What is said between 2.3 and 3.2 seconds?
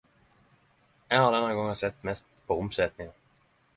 på omsetjingane.